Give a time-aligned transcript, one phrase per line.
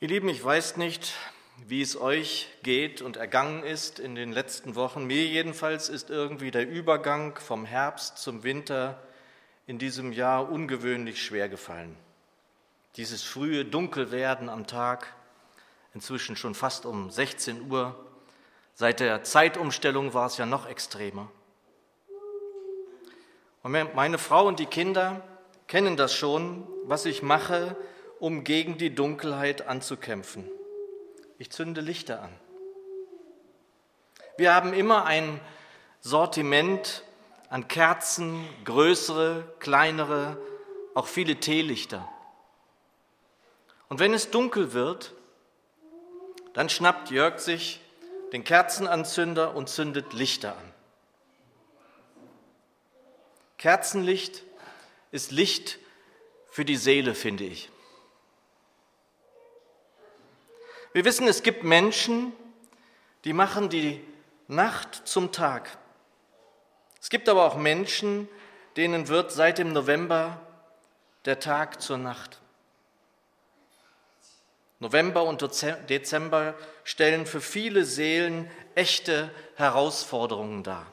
[0.00, 1.12] Ihr Lieben, ich weiß nicht,
[1.66, 5.08] wie es euch geht und ergangen ist in den letzten Wochen.
[5.08, 9.02] Mir jedenfalls ist irgendwie der Übergang vom Herbst zum Winter
[9.66, 11.96] in diesem Jahr ungewöhnlich schwer gefallen.
[12.94, 15.12] Dieses frühe Dunkelwerden am Tag,
[15.94, 17.98] inzwischen schon fast um 16 Uhr.
[18.74, 21.28] Seit der Zeitumstellung war es ja noch extremer.
[23.64, 25.24] Und meine Frau und die Kinder
[25.66, 27.76] kennen das schon, was ich mache,
[28.20, 30.48] um gegen die Dunkelheit anzukämpfen.
[31.38, 32.32] Ich zünde Lichter an.
[34.36, 35.40] Wir haben immer ein
[36.00, 37.02] Sortiment
[37.48, 40.36] an Kerzen, größere, kleinere,
[40.94, 42.08] auch viele Teelichter.
[43.88, 45.14] Und wenn es dunkel wird,
[46.52, 47.80] dann schnappt Jörg sich
[48.32, 50.72] den Kerzenanzünder und zündet Lichter an.
[53.56, 54.44] Kerzenlicht
[55.10, 55.78] ist Licht
[56.50, 57.70] für die Seele, finde ich.
[60.92, 62.32] Wir wissen, es gibt Menschen,
[63.24, 64.02] die machen die
[64.46, 65.76] Nacht zum Tag.
[67.00, 68.28] Es gibt aber auch Menschen,
[68.76, 70.40] denen wird seit dem November
[71.24, 72.40] der Tag zur Nacht.
[74.80, 75.42] November und
[75.90, 80.86] Dezember stellen für viele Seelen echte Herausforderungen dar.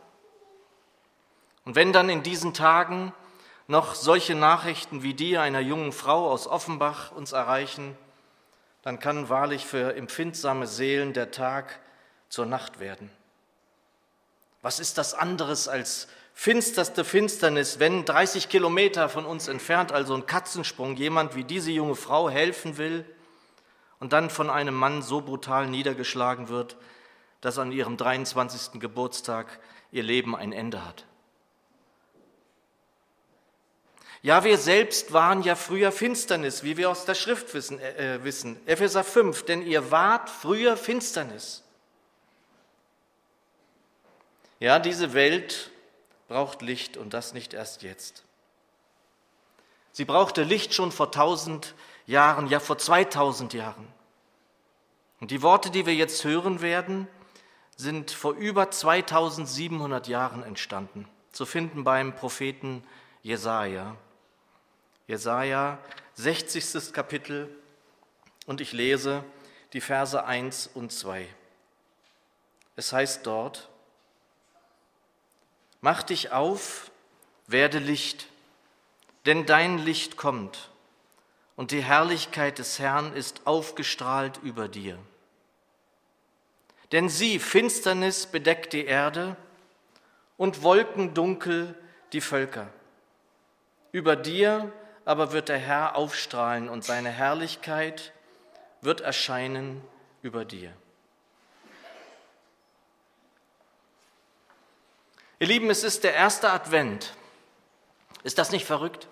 [1.63, 3.13] Und wenn dann in diesen Tagen
[3.67, 7.97] noch solche Nachrichten wie die einer jungen Frau aus Offenbach uns erreichen,
[8.85, 11.79] dann kann wahrlich für empfindsame Seelen der Tag
[12.29, 13.09] zur Nacht werden.
[14.61, 20.27] Was ist das anderes als finsterste Finsternis, wenn 30 Kilometer von uns entfernt, also ein
[20.27, 23.05] Katzensprung, jemand wie diese junge Frau helfen will
[23.99, 26.77] und dann von einem Mann so brutal niedergeschlagen wird,
[27.41, 28.79] dass an ihrem 23.
[28.79, 29.59] Geburtstag
[29.91, 31.05] ihr Leben ein Ende hat?
[34.25, 37.79] Ja, wir selbst waren ja früher Finsternis, wie wir aus der Schrift wissen.
[37.79, 38.57] Äh, äh wissen.
[38.65, 41.61] Epheser 5, denn ihr wart früher Finsternis.
[44.59, 45.69] Ja, diese Welt
[46.27, 48.23] braucht Licht und das nicht erst jetzt.
[49.91, 51.75] Sie brauchte Licht schon vor tausend
[52.07, 53.87] Jahren, ja vor 2000 Jahren.
[55.19, 57.07] Und die Worte, die wir jetzt hören werden,
[57.75, 62.83] sind vor über 2700 Jahren entstanden, zu finden beim Propheten
[63.21, 63.95] Jesaja.
[65.07, 65.77] Jesaja,
[66.15, 66.93] 60.
[66.93, 67.49] Kapitel,
[68.45, 69.23] und ich lese
[69.73, 71.27] die Verse 1 und 2.
[72.75, 73.69] Es heißt dort,
[75.81, 76.89] Mach dich auf,
[77.45, 78.27] werde Licht,
[79.27, 80.71] denn dein Licht kommt
[81.55, 84.97] und die Herrlichkeit des Herrn ist aufgestrahlt über dir.
[86.91, 89.35] Denn sie, Finsternis bedeckt die Erde
[90.37, 91.75] und Wolkendunkel
[92.13, 92.67] die Völker.
[93.91, 94.73] Über dir
[95.05, 98.11] aber wird der Herr aufstrahlen und seine Herrlichkeit
[98.81, 99.81] wird erscheinen
[100.21, 100.73] über dir.
[105.37, 107.13] Ihr Lieben, es ist der erste Advent.
[108.23, 109.07] Ist das nicht verrückt?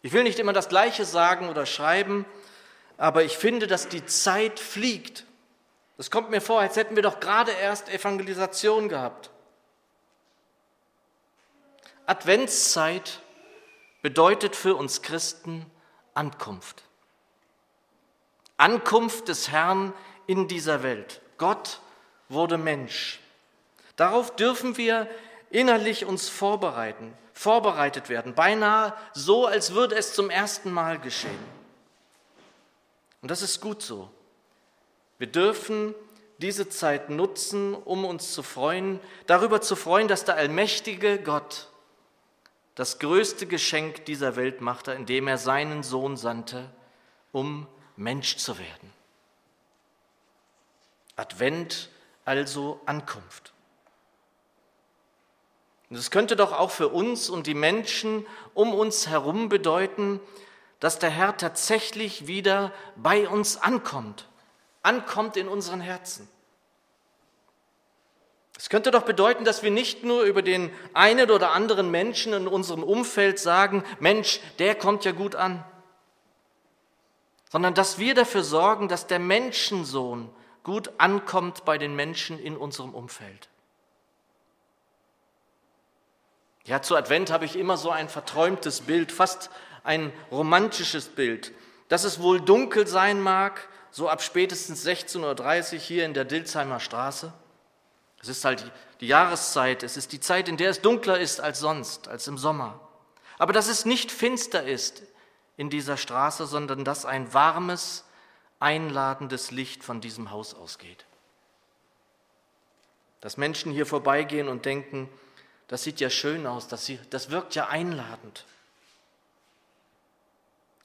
[0.00, 2.24] Ich will nicht immer das Gleiche sagen oder schreiben,
[2.96, 5.24] aber ich finde, dass die Zeit fliegt.
[5.98, 9.30] Es kommt mir vor, als hätten wir doch gerade erst Evangelisation gehabt.
[12.06, 13.20] Adventszeit
[14.02, 15.66] bedeutet für uns Christen
[16.14, 16.84] Ankunft.
[18.56, 19.92] Ankunft des Herrn
[20.26, 21.20] in dieser Welt.
[21.38, 21.80] Gott
[22.28, 23.20] wurde Mensch.
[23.96, 25.08] Darauf dürfen wir
[25.50, 31.58] innerlich uns vorbereiten, vorbereitet werden, beinahe so, als würde es zum ersten Mal geschehen.
[33.22, 34.10] Und das ist gut so.
[35.18, 35.94] Wir dürfen
[36.38, 41.68] diese Zeit nutzen, um uns zu freuen, darüber zu freuen, dass der allmächtige Gott
[42.78, 46.70] das größte Geschenk dieser Welt machte, indem er seinen Sohn sandte,
[47.32, 47.66] um
[47.96, 48.92] Mensch zu werden.
[51.16, 51.90] Advent
[52.24, 53.52] also Ankunft.
[55.90, 58.24] Und es könnte doch auch für uns und die Menschen
[58.54, 60.20] um uns herum bedeuten,
[60.78, 64.28] dass der Herr tatsächlich wieder bei uns ankommt,
[64.84, 66.28] ankommt in unseren Herzen.
[68.58, 72.48] Es könnte doch bedeuten, dass wir nicht nur über den einen oder anderen Menschen in
[72.48, 75.64] unserem Umfeld sagen, Mensch, der kommt ja gut an,
[77.50, 80.28] sondern dass wir dafür sorgen, dass der Menschensohn
[80.64, 83.48] gut ankommt bei den Menschen in unserem Umfeld.
[86.64, 89.50] Ja, zu Advent habe ich immer so ein verträumtes Bild, fast
[89.84, 91.52] ein romantisches Bild,
[91.88, 96.80] dass es wohl dunkel sein mag, so ab spätestens 16.30 Uhr hier in der Dilsheimer
[96.80, 97.32] Straße.
[98.20, 98.70] Es ist halt
[99.00, 102.38] die Jahreszeit, es ist die Zeit, in der es dunkler ist als sonst, als im
[102.38, 102.80] Sommer.
[103.38, 105.02] Aber dass es nicht finster ist
[105.56, 108.04] in dieser Straße, sondern dass ein warmes,
[108.60, 111.04] einladendes Licht von diesem Haus ausgeht.
[113.20, 115.08] Dass Menschen hier vorbeigehen und denken,
[115.68, 118.46] das sieht ja schön aus, das, das wirkt ja einladend.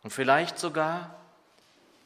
[0.03, 1.15] Und vielleicht sogar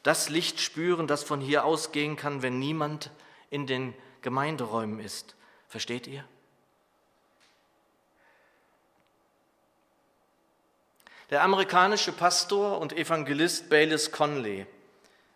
[0.02, 3.10] das Licht spüren, das von hier ausgehen kann, wenn niemand
[3.50, 5.36] in den Gemeinderäumen ist.
[5.68, 6.24] Versteht ihr?
[11.30, 14.66] Der amerikanische Pastor und Evangelist Baylis Conley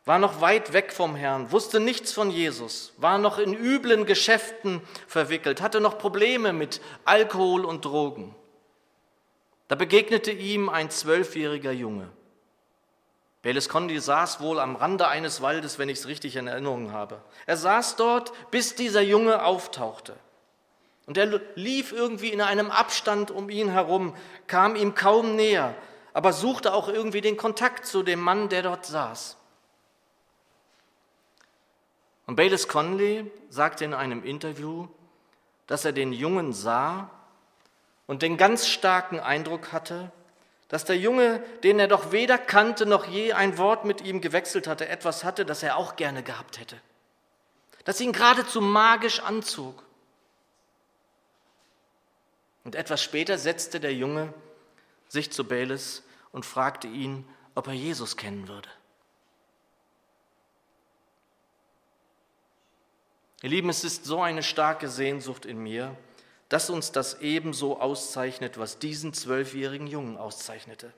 [0.05, 4.81] war noch weit weg vom Herrn, wusste nichts von Jesus, war noch in üblen Geschäften
[5.07, 8.35] verwickelt, hatte noch Probleme mit Alkohol und Drogen.
[9.69, 12.09] Da begegnete ihm ein zwölfjähriger Junge.
[13.43, 17.21] Baylis Conley saß wohl am Rande eines Waldes, wenn ich es richtig in Erinnerung habe.
[17.47, 20.17] Er saß dort, bis dieser Junge auftauchte.
[21.07, 24.15] Und er lief irgendwie in einem Abstand um ihn herum,
[24.47, 25.75] kam ihm kaum näher,
[26.15, 29.37] aber suchte auch irgendwie den Kontakt zu dem Mann, der dort saß.
[32.27, 34.87] Und Baylis Conley sagte in einem Interview,
[35.67, 37.11] dass er den Jungen sah
[38.07, 40.13] und den ganz starken Eindruck hatte,
[40.73, 44.67] dass der Junge, den er doch weder kannte noch je ein Wort mit ihm gewechselt
[44.67, 46.81] hatte, etwas hatte, das er auch gerne gehabt hätte,
[47.85, 49.85] das ihn geradezu magisch anzog.
[52.65, 54.33] Und etwas später setzte der Junge
[55.09, 58.71] sich zu Baylis und fragte ihn, ob er Jesus kennen würde.
[63.43, 65.95] Ihr Lieben, es ist so eine starke Sehnsucht in mir,
[66.53, 70.93] dass uns das ebenso auszeichnet, was diesen zwölfjährigen Jungen auszeichnete.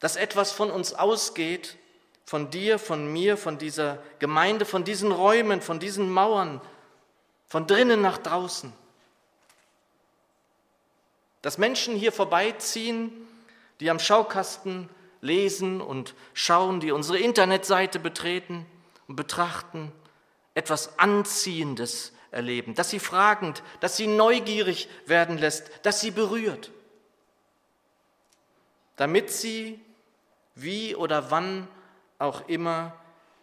[0.00, 1.76] Dass etwas von uns ausgeht,
[2.24, 6.60] von dir, von mir, von dieser Gemeinde, von diesen Räumen, von diesen Mauern,
[7.46, 8.72] von drinnen nach draußen.
[11.40, 13.12] Dass Menschen hier vorbeiziehen,
[13.78, 14.88] die am Schaukasten
[15.20, 18.66] lesen und schauen, die unsere Internetseite betreten
[19.06, 19.92] und betrachten,
[20.54, 26.70] etwas Anziehendes erleben, dass sie fragend, dass sie neugierig werden lässt, dass sie berührt,
[28.96, 29.80] damit sie
[30.54, 31.68] wie oder wann
[32.18, 32.94] auch immer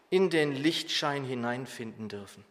[0.10, 2.46] in den Lichtschein hineinfinden dürfen.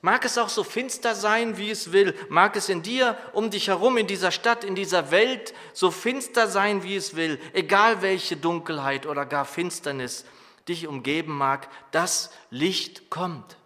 [0.00, 3.66] Mag es auch so finster sein, wie es will, mag es in dir, um dich
[3.66, 8.36] herum, in dieser Stadt, in dieser Welt so finster sein, wie es will, egal welche
[8.36, 10.24] Dunkelheit oder gar Finsternis
[10.68, 13.56] dich umgeben mag, das Licht kommt.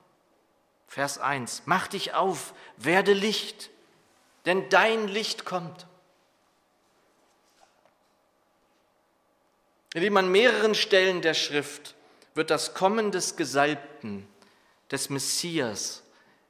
[0.87, 3.71] Vers 1, mach dich auf, werde Licht,
[4.45, 5.87] denn dein Licht kommt.
[9.95, 11.95] Lieben, an mehreren Stellen der Schrift
[12.35, 14.27] wird das Kommen des Gesalbten,
[14.91, 16.03] des Messias,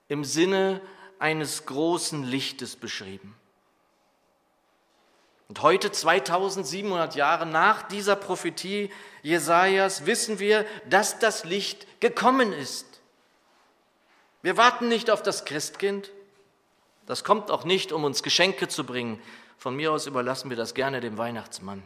[0.08, 0.80] im Sinne
[1.18, 3.36] eines großen Lichtes beschrieben.
[5.52, 8.88] Und heute, 2700 Jahre nach dieser Prophetie
[9.20, 12.86] Jesajas, wissen wir, dass das Licht gekommen ist.
[14.40, 16.10] Wir warten nicht auf das Christkind.
[17.04, 19.20] Das kommt auch nicht, um uns Geschenke zu bringen.
[19.58, 21.82] Von mir aus überlassen wir das gerne dem Weihnachtsmann.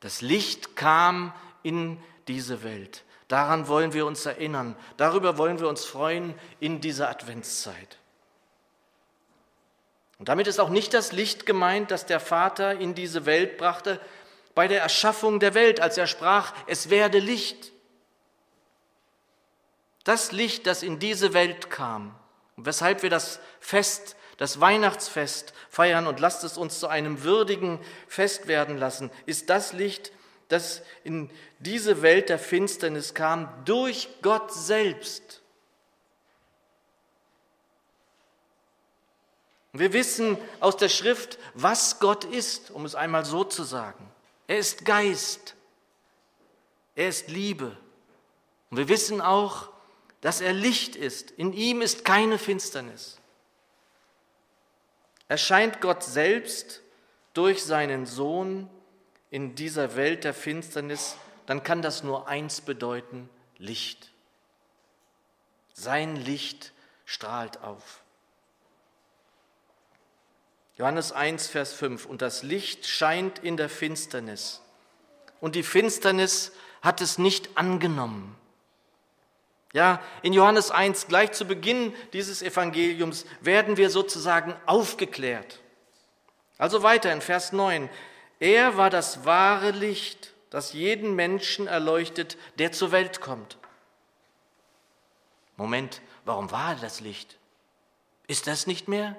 [0.00, 1.32] Das Licht kam
[1.62, 1.96] in
[2.28, 3.04] diese Welt.
[3.28, 4.76] Daran wollen wir uns erinnern.
[4.98, 7.98] Darüber wollen wir uns freuen in dieser Adventszeit.
[10.18, 14.00] Und damit ist auch nicht das Licht gemeint, das der Vater in diese Welt brachte
[14.54, 17.72] bei der Erschaffung der Welt, als er sprach, es werde Licht.
[20.04, 22.14] Das Licht, das in diese Welt kam,
[22.56, 28.46] weshalb wir das Fest, das Weihnachtsfest feiern und lasst es uns zu einem würdigen Fest
[28.46, 30.12] werden lassen, ist das Licht,
[30.48, 35.42] das in diese Welt der Finsternis kam, durch Gott selbst.
[39.74, 44.08] Wir wissen aus der Schrift, was Gott ist, um es einmal so zu sagen.
[44.46, 45.56] Er ist Geist.
[46.94, 47.76] Er ist Liebe.
[48.70, 49.68] Und wir wissen auch,
[50.20, 51.32] dass er Licht ist.
[51.32, 53.18] In ihm ist keine Finsternis.
[55.26, 56.80] Erscheint Gott selbst
[57.32, 58.70] durch seinen Sohn
[59.30, 61.16] in dieser Welt der Finsternis,
[61.46, 63.28] dann kann das nur eins bedeuten,
[63.58, 64.12] Licht.
[65.72, 66.72] Sein Licht
[67.04, 68.03] strahlt auf.
[70.76, 72.06] Johannes 1, Vers 5.
[72.06, 74.60] Und das Licht scheint in der Finsternis.
[75.40, 76.52] Und die Finsternis
[76.82, 78.36] hat es nicht angenommen.
[79.72, 85.60] Ja, in Johannes 1, gleich zu Beginn dieses Evangeliums, werden wir sozusagen aufgeklärt.
[86.58, 87.90] Also weiter in Vers 9.
[88.38, 93.58] Er war das wahre Licht, das jeden Menschen erleuchtet, der zur Welt kommt.
[95.56, 97.36] Moment, warum war das Licht?
[98.26, 99.16] Ist das nicht mehr?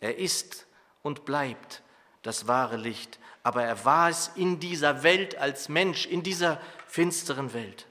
[0.00, 0.66] Er ist
[1.02, 1.82] und bleibt
[2.22, 3.18] das wahre Licht.
[3.42, 7.86] aber er war es in dieser Welt als Mensch, in dieser finsteren Welt.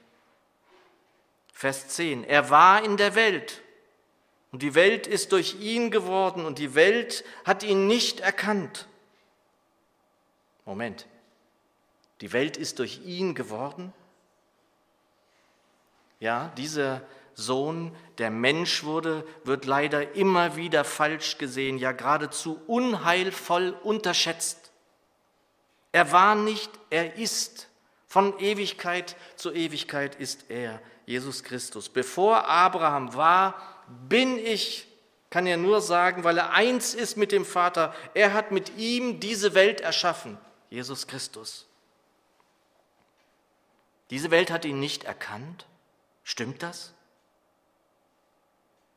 [1.52, 2.22] Vers 10.
[2.22, 3.62] Er war in der Welt
[4.52, 8.86] und die Welt ist durch ihn geworden und die Welt hat ihn nicht erkannt.
[10.64, 11.06] Moment.
[12.20, 13.92] Die Welt ist durch ihn geworden?
[16.20, 17.02] Ja, dieser
[17.38, 24.72] Sohn, der Mensch wurde, wird leider immer wieder falsch gesehen, ja geradezu unheilvoll unterschätzt.
[25.92, 27.68] Er war nicht, er ist.
[28.08, 31.88] Von Ewigkeit zu Ewigkeit ist er, Jesus Christus.
[31.88, 33.54] Bevor Abraham war,
[34.08, 34.88] bin ich,
[35.30, 37.94] kann er nur sagen, weil er eins ist mit dem Vater.
[38.14, 40.38] Er hat mit ihm diese Welt erschaffen,
[40.70, 41.68] Jesus Christus.
[44.10, 45.66] Diese Welt hat ihn nicht erkannt.
[46.24, 46.94] Stimmt das?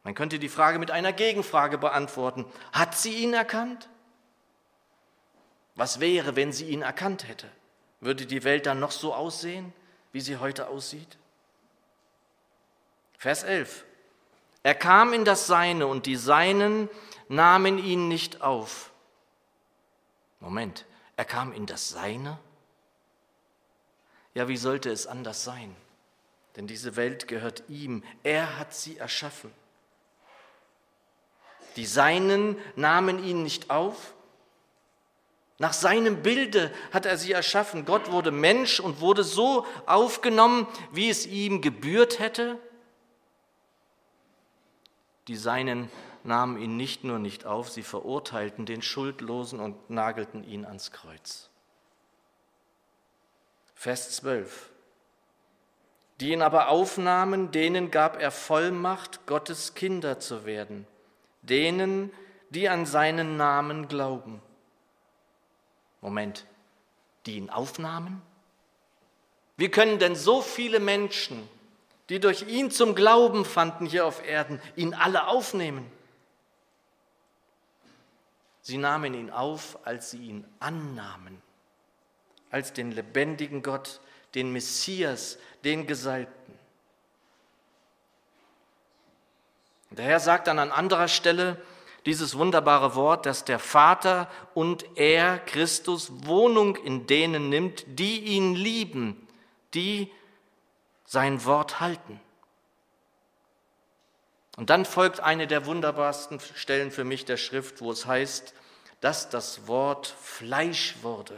[0.04, 2.46] Man könnte die Frage mit einer Gegenfrage beantworten.
[2.72, 3.90] Hat sie ihn erkannt?
[5.76, 7.50] Was wäre, wenn sie ihn erkannt hätte?
[8.00, 9.74] Würde die Welt dann noch so aussehen,
[10.12, 11.18] wie sie heute aussieht?
[13.18, 13.86] Vers 11.
[14.64, 16.90] Er kam in das Seine und die Seinen
[17.30, 18.92] nahmen ihn nicht auf.
[20.40, 22.40] Moment, er kam in das Seine?
[24.34, 25.76] Ja, wie sollte es anders sein?
[26.56, 28.04] Denn diese Welt gehört ihm.
[28.24, 29.52] Er hat sie erschaffen.
[31.76, 34.14] Die Seinen nahmen ihn nicht auf.
[35.58, 37.86] Nach seinem Bilde hat er sie erschaffen.
[37.86, 42.58] Gott wurde Mensch und wurde so aufgenommen, wie es ihm gebührt hätte.
[45.28, 45.90] Die Seinen
[46.24, 51.50] nahmen ihn nicht nur nicht auf, sie verurteilten den Schuldlosen und nagelten ihn ans Kreuz.
[53.76, 54.70] Vers 12.
[56.20, 60.86] Die ihn aber aufnahmen, denen gab er Vollmacht, Gottes Kinder zu werden,
[61.42, 62.12] denen,
[62.50, 64.42] die an seinen Namen glauben.
[66.02, 66.46] Moment,
[67.26, 68.22] die ihn aufnahmen?
[69.58, 71.48] Wie können denn so viele Menschen,
[72.10, 75.90] die durch ihn zum Glauben fanden hier auf Erden, ihn alle aufnehmen?
[78.62, 81.42] Sie nahmen ihn auf, als sie ihn annahmen
[82.52, 84.02] als den lebendigen Gott,
[84.36, 86.54] den Messias, den Gesalbten.
[89.92, 91.62] Der Herr sagt dann an anderer Stelle
[92.06, 98.56] dieses wunderbare Wort, dass der Vater und er, Christus, Wohnung in denen nimmt, die ihn
[98.56, 99.28] lieben,
[99.74, 100.12] die
[101.06, 102.20] sein Wort halten.
[104.58, 108.54] Und dann folgt eine der wunderbarsten Stellen für mich der Schrift, wo es heißt,
[109.02, 111.36] dass das Wort Fleisch wurde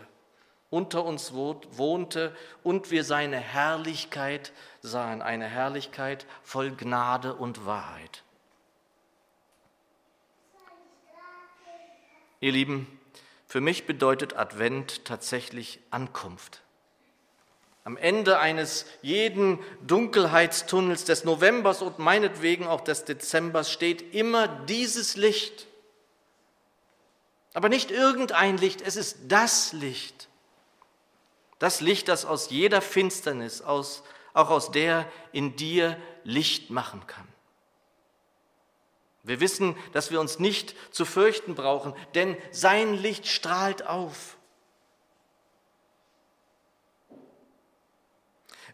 [0.73, 8.23] unter uns wohnte und wir seine Herrlichkeit sahen, eine Herrlichkeit voll Gnade und Wahrheit.
[12.43, 12.99] Ihr Lieben,
[13.47, 16.61] für mich bedeutet Advent tatsächlich Ankunft.
[17.85, 25.15] Am Ende eines jeden Dunkelheitstunnels des Novembers und meinetwegen auch des Dezembers steht immer dieses
[25.15, 25.67] Licht.
[27.53, 30.27] Aber nicht irgendein Licht, es ist das Licht.
[31.59, 35.95] Das Licht, das aus jeder Finsternis, aus, auch aus der in dir
[36.25, 37.32] Licht machen kann.
[39.23, 44.37] Wir wissen, dass wir uns nicht zu fürchten brauchen, denn sein Licht strahlt auf.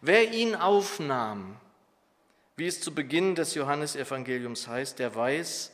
[0.00, 1.56] Wer ihn aufnahm,
[2.56, 5.72] wie es zu Beginn des Johannesevangeliums heißt, der weiß,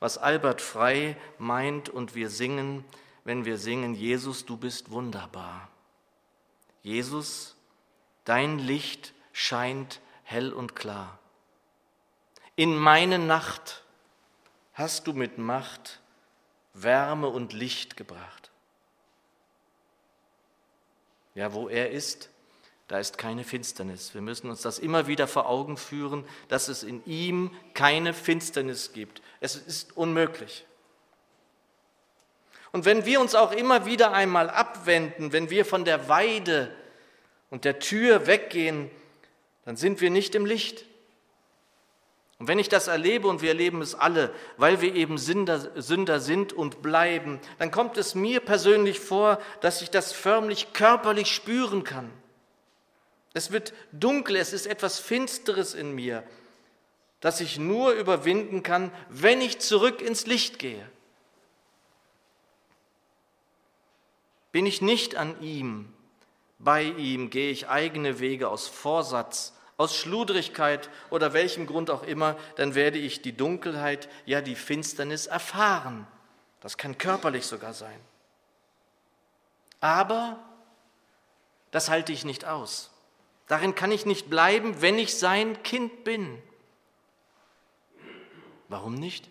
[0.00, 2.84] was Albert Frei meint und wir singen,
[3.24, 5.68] wenn wir singen, Jesus, du bist wunderbar.
[6.82, 7.56] Jesus,
[8.24, 11.18] dein Licht scheint hell und klar.
[12.56, 13.82] In meine Nacht
[14.74, 16.00] hast du mit Macht
[16.74, 18.50] Wärme und Licht gebracht.
[21.34, 22.30] Ja, wo er ist,
[22.88, 24.12] da ist keine Finsternis.
[24.12, 28.92] Wir müssen uns das immer wieder vor Augen führen, dass es in ihm keine Finsternis
[28.92, 29.22] gibt.
[29.40, 30.66] Es ist unmöglich.
[32.70, 36.74] Und wenn wir uns auch immer wieder einmal abwenden, wenn wir von der Weide
[37.50, 38.90] und der Tür weggehen,
[39.64, 40.84] dann sind wir nicht im Licht.
[42.42, 46.18] Und wenn ich das erlebe, und wir erleben es alle, weil wir eben Sünder, Sünder
[46.18, 51.84] sind und bleiben, dann kommt es mir persönlich vor, dass ich das förmlich körperlich spüren
[51.84, 52.10] kann.
[53.32, 56.24] Es wird dunkel, es ist etwas Finsteres in mir,
[57.20, 60.84] das ich nur überwinden kann, wenn ich zurück ins Licht gehe.
[64.50, 65.94] Bin ich nicht an ihm,
[66.58, 72.38] bei ihm, gehe ich eigene Wege aus Vorsatz, aus Schludrigkeit oder welchem Grund auch immer,
[72.56, 76.06] dann werde ich die Dunkelheit, ja die Finsternis erfahren.
[76.60, 77.98] Das kann körperlich sogar sein.
[79.80, 80.38] Aber
[81.72, 82.90] das halte ich nicht aus.
[83.48, 86.40] Darin kann ich nicht bleiben, wenn ich sein Kind bin.
[88.68, 89.28] Warum nicht?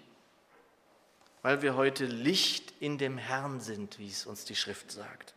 [1.41, 5.33] Weil wir heute Licht in dem Herrn sind, wie es uns die Schrift sagt.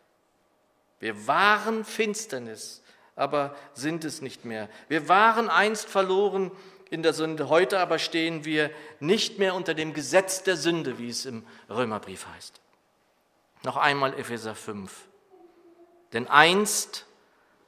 [0.99, 2.83] Wir waren Finsternis,
[3.17, 4.69] aber sind es nicht mehr.
[4.89, 6.51] Wir waren einst verloren
[6.91, 11.09] in der Sünde, heute aber stehen wir nicht mehr unter dem Gesetz der Sünde, wie
[11.09, 12.61] es im Römerbrief heißt.
[13.65, 15.09] Noch einmal Epheser 5.
[16.13, 17.07] Denn einst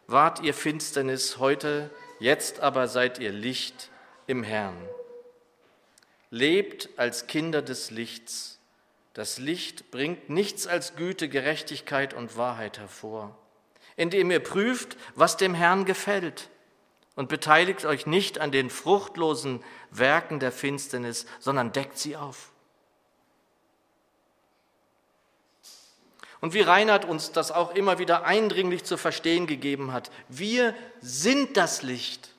[0.07, 3.91] wart ihr Finsternis, heute, jetzt aber seid ihr Licht
[4.27, 4.77] im Herrn.
[6.31, 8.61] Lebt als Kinder des Lichts.
[9.15, 13.37] Das Licht bringt nichts als Güte, Gerechtigkeit und Wahrheit hervor,
[13.97, 16.51] indem ihr prüft, was dem Herrn gefällt
[17.15, 22.53] und beteiligt euch nicht an den fruchtlosen Werken der Finsternis, sondern deckt sie auf.
[26.41, 31.57] Und wie Reinhard uns das auch immer wieder eindringlich zu verstehen gegeben hat, wir sind
[31.57, 32.31] das Licht.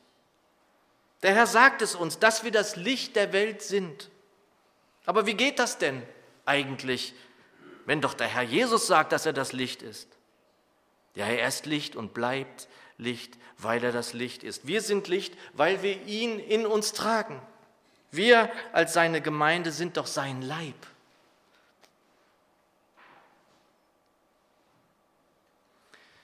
[1.23, 4.11] Der Herr sagt es uns, dass wir das Licht der Welt sind.
[5.05, 6.03] Aber wie geht das denn
[6.45, 7.15] eigentlich,
[7.85, 10.16] wenn doch der Herr Jesus sagt, dass er das Licht ist?
[11.17, 12.67] Ja, er ist Licht und bleibt
[12.99, 14.67] Licht, weil er das Licht ist.
[14.67, 17.41] Wir sind Licht, weil wir ihn in uns tragen.
[18.11, 20.75] Wir als seine Gemeinde sind doch sein Leib.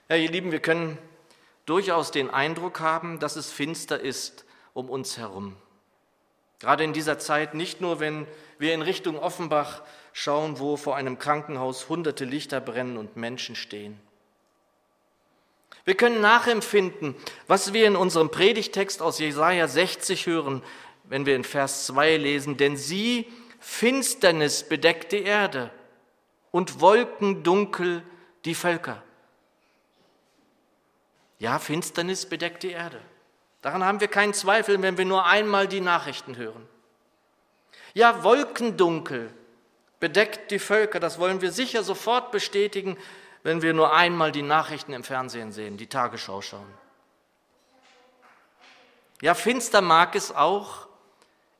[0.09, 0.99] Ja, ihr Lieben, wir können
[1.65, 4.45] durchaus den Eindruck haben, dass es finster ist
[4.75, 5.57] um uns herum.
[6.59, 8.27] Gerade in dieser Zeit, nicht nur wenn
[8.59, 9.81] wir in Richtung Offenbach
[10.11, 13.99] schauen, wo vor einem Krankenhaus hunderte Lichter brennen und Menschen stehen.
[15.85, 17.15] Wir können nachempfinden,
[17.47, 20.63] was wir in unserem Predigtext aus Jesaja 60 hören,
[21.03, 25.71] wenn wir in Vers 2 lesen, denn sie, Finsternis bedeckt die Erde
[26.51, 28.03] und Wolken dunkel
[28.45, 29.01] die Völker.
[31.39, 33.01] Ja, Finsternis bedeckt die Erde.
[33.61, 36.67] Daran haben wir keinen Zweifel, wenn wir nur einmal die Nachrichten hören.
[37.93, 39.33] Ja, Wolkendunkel
[39.99, 42.97] bedeckt die Völker, das wollen wir sicher sofort bestätigen,
[43.43, 46.73] wenn wir nur einmal die Nachrichten im Fernsehen sehen, die Tagesschau schauen.
[49.21, 50.87] Ja, finster mag es auch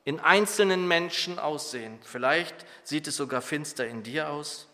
[0.04, 1.98] in einzelnen Menschen aussehen.
[2.02, 4.66] Vielleicht sieht es sogar finster in dir aus.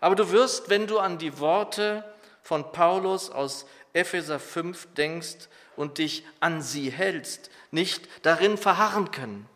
[0.00, 2.04] Aber du wirst, wenn du an die Worte
[2.42, 9.48] von Paulus aus Epheser 5 denkst und dich an sie hältst, nicht darin verharren können.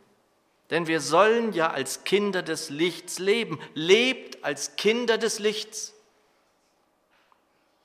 [0.70, 3.58] Denn wir sollen ja als Kinder des Lichts leben.
[3.74, 5.94] Lebt als Kinder des Lichts.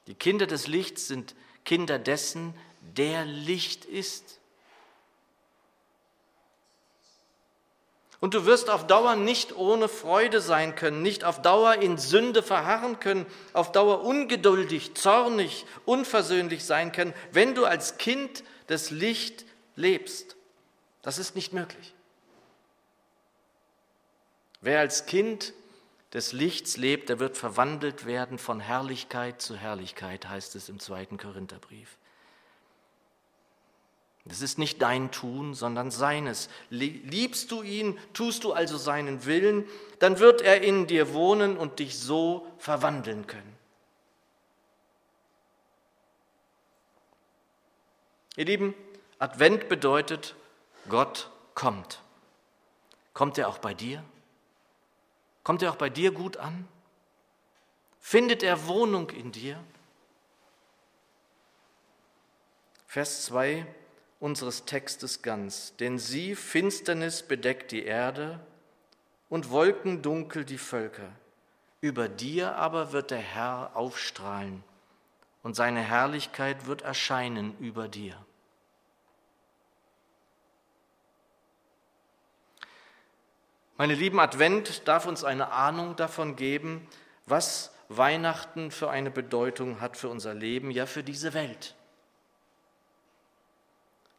[0.07, 4.39] Die Kinder des Lichts sind Kinder dessen, der Licht ist.
[8.19, 12.41] Und du wirst auf Dauer nicht ohne Freude sein können, nicht auf Dauer in Sünde
[12.41, 19.43] verharren können, auf Dauer ungeduldig, zornig, unversöhnlich sein können, wenn du als Kind des Licht
[19.75, 20.37] lebst.
[21.01, 21.93] Das ist nicht möglich.
[24.63, 25.53] Wer als Kind
[26.13, 31.17] des Lichts lebt, der wird verwandelt werden von Herrlichkeit zu Herrlichkeit, heißt es im zweiten
[31.17, 31.97] Korintherbrief.
[34.23, 36.47] Es ist nicht dein Tun, sondern seines.
[36.69, 39.67] Liebst du ihn, tust du also seinen Willen,
[39.99, 43.57] dann wird er in dir wohnen und dich so verwandeln können.
[48.37, 48.73] Ihr Lieben,
[49.19, 50.35] Advent bedeutet,
[50.87, 52.01] Gott kommt.
[53.13, 54.05] Kommt er auch bei dir?
[55.43, 56.67] Kommt er auch bei dir gut an?
[57.99, 59.63] Findet er Wohnung in dir?
[62.87, 63.65] Vers 2
[64.19, 65.75] unseres Textes ganz.
[65.77, 68.39] Denn sie, Finsternis, bedeckt die Erde
[69.29, 71.11] und Wolkendunkel die Völker.
[71.81, 74.63] Über dir aber wird der Herr aufstrahlen
[75.41, 78.15] und seine Herrlichkeit wird erscheinen über dir.
[83.83, 86.87] Meine lieben, Advent darf uns eine Ahnung davon geben,
[87.25, 91.75] was Weihnachten für eine Bedeutung hat für unser Leben, ja für diese Welt.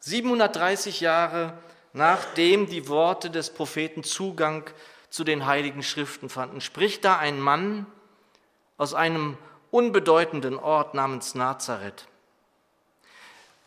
[0.01, 1.55] 730 Jahre
[1.95, 4.69] nachdem die Worte des Propheten Zugang
[5.09, 7.87] zu den heiligen Schriften fanden, spricht da ein Mann
[8.77, 9.39] aus einem
[9.71, 12.07] unbedeutenden Ort namens Nazareth.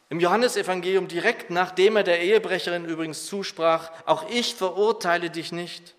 [0.10, 5.96] Im Johannesevangelium direkt nachdem er der Ehebrecherin übrigens zusprach, auch ich verurteile dich nicht.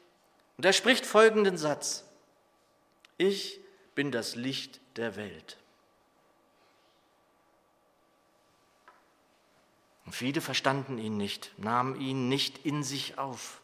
[0.57, 2.05] Und er spricht folgenden Satz,
[3.19, 3.61] ich
[3.95, 5.59] bin das Licht der Welt.
[10.07, 13.61] Und viele verstanden ihn nicht, nahmen ihn nicht in sich auf.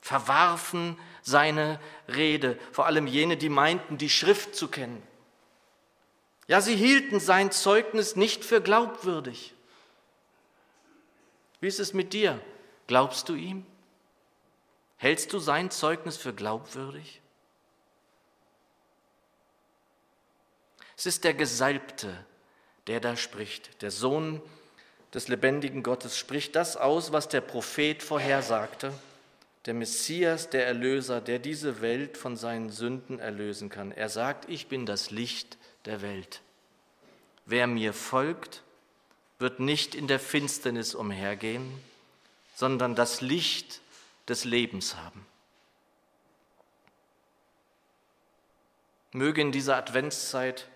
[0.00, 1.78] verwarfen seine
[2.08, 5.00] Rede, vor allem jene, die meinten, die Schrift zu kennen.
[6.48, 9.54] Ja, sie hielten sein Zeugnis nicht für glaubwürdig.
[11.62, 12.40] Wie ist es mit dir?
[12.88, 13.64] Glaubst du ihm?
[14.96, 17.20] Hältst du sein Zeugnis für glaubwürdig?
[20.96, 22.26] Es ist der Gesalbte,
[22.88, 23.80] der da spricht.
[23.80, 24.42] Der Sohn
[25.14, 28.92] des lebendigen Gottes spricht das aus, was der Prophet vorhersagte.
[29.66, 33.92] Der Messias, der Erlöser, der diese Welt von seinen Sünden erlösen kann.
[33.92, 36.42] Er sagt, ich bin das Licht der Welt.
[37.46, 38.64] Wer mir folgt,
[39.42, 41.70] wird nicht in der Finsternis umhergehen,
[42.54, 43.82] sondern das Licht
[44.28, 45.26] des Lebens haben.
[49.12, 50.66] Möge in dieser Adventszeit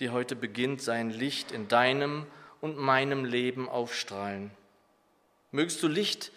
[0.00, 2.26] die heute beginnt, sein Licht in deinem
[2.60, 4.50] und meinem Leben aufstrahlen.
[5.52, 6.32] Mögst du Licht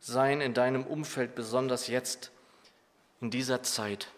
[0.00, 2.30] sein in deinem Umfeld, besonders jetzt
[3.20, 4.08] in dieser Zeit.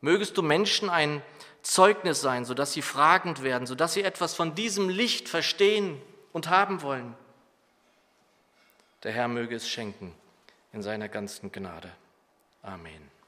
[0.00, 1.22] Mögest du Menschen ein
[1.62, 6.00] Zeugnis sein, sodass sie fragend werden, sodass sie etwas von diesem Licht verstehen
[6.32, 7.14] und haben wollen.
[9.02, 10.14] Der Herr möge es schenken
[10.72, 11.90] in seiner ganzen Gnade.
[12.62, 13.19] Amen.